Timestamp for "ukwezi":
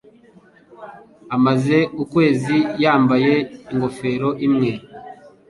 2.03-2.57